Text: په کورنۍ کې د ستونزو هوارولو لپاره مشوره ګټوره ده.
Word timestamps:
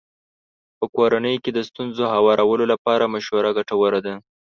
په 0.77 0.85
کورنۍ 0.95 1.35
کې 1.43 1.51
د 1.53 1.59
ستونزو 1.69 2.03
هوارولو 2.13 2.63
لپاره 2.73 3.11
مشوره 3.13 3.49
ګټوره 3.57 3.99
ده. 4.05 4.13